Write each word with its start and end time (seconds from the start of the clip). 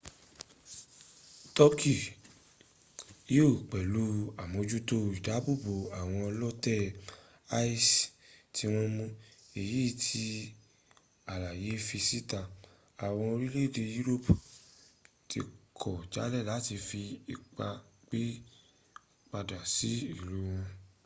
turkey 1.55 1.99
yíò 3.33 3.47
pẹ̀lú 3.71 4.03
àmójútó 4.41 4.97
ìdábòbò 5.17 5.73
àwọn 5.99 6.19
ọlótè 6.29 6.75
isis 7.65 7.89
tí 8.53 8.63
wọ́n 8.73 8.89
mú 8.97 9.05
èyí 9.59 9.81
tí 10.03 10.23
àlàyé 11.33 11.71
fi 11.87 11.97
síta 12.07 12.39
àwọn 13.05 13.25
orílẹ̀-èdè 13.33 13.83
yúróòpù 13.95 14.31
tí 15.29 15.39
kọ̀ 15.79 15.95
jálè 16.13 16.39
láti 16.51 16.75
fi 16.87 17.01
ipá 17.33 17.67
gbé 18.07 18.21
padà 19.31 19.59
sí 19.75 19.89
ìlú 20.15 20.35
wọn 20.49 20.65